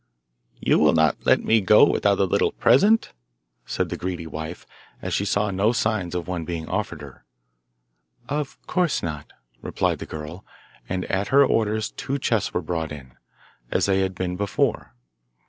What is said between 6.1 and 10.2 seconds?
of one being offered her. 'Of course not,' replied the